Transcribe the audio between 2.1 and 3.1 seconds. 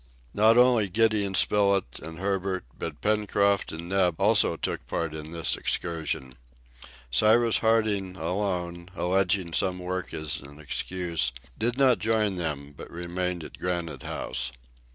Herbert, but